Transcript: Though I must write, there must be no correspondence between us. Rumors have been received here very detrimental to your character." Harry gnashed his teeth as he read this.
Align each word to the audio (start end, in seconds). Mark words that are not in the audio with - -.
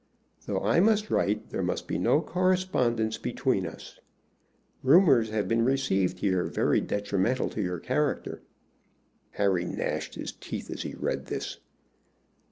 Though 0.47 0.61
I 0.63 0.79
must 0.79 1.11
write, 1.11 1.51
there 1.51 1.61
must 1.61 1.87
be 1.87 1.99
no 1.99 2.21
correspondence 2.21 3.19
between 3.19 3.67
us. 3.67 3.99
Rumors 4.81 5.29
have 5.29 5.47
been 5.47 5.63
received 5.63 6.17
here 6.21 6.45
very 6.45 6.81
detrimental 6.81 7.49
to 7.49 7.61
your 7.61 7.77
character." 7.77 8.41
Harry 9.33 9.63
gnashed 9.65 10.15
his 10.15 10.31
teeth 10.31 10.71
as 10.71 10.81
he 10.81 10.95
read 10.95 11.27
this. 11.27 11.59